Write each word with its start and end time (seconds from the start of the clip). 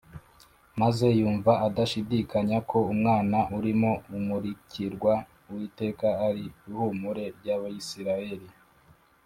maze 0.81 1.07
yumva 1.19 1.51
adashidikanya 1.67 2.57
ko 2.69 2.77
umwana 2.93 3.37
urimo 3.57 3.91
umurikirwa 4.17 5.13
Uwiteka 5.49 6.07
ari 6.27 6.43
Ihumure 6.69 7.25
ry’Abisiraheli 7.37 8.49